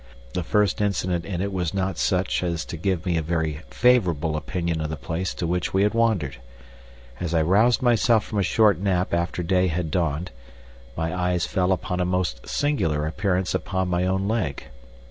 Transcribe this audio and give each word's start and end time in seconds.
The 0.33 0.41
first 0.41 0.81
incident 0.81 1.25
in 1.25 1.41
it 1.41 1.53
was 1.53 1.75
not 1.75 1.99
such 1.99 2.41
as 2.41 2.65
to 2.65 2.75
give 2.75 3.05
me 3.05 3.17
a 3.17 3.21
very 3.21 3.61
favorable 3.69 4.35
opinion 4.35 4.81
of 4.81 4.89
the 4.89 4.95
place 4.95 5.31
to 5.35 5.45
which 5.45 5.75
we 5.75 5.83
had 5.83 5.93
wandered. 5.93 6.37
As 7.19 7.35
I 7.35 7.43
roused 7.43 7.83
myself 7.83 8.23
from 8.23 8.39
a 8.39 8.41
short 8.41 8.79
nap 8.79 9.13
after 9.13 9.43
day 9.43 9.67
had 9.67 9.91
dawned, 9.91 10.31
my 10.97 11.13
eyes 11.13 11.45
fell 11.45 11.71
upon 11.71 11.99
a 11.99 12.05
most 12.05 12.47
singular 12.49 13.05
appearance 13.05 13.53
upon 13.53 13.89
my 13.89 14.07
own 14.07 14.27
leg. 14.27 14.69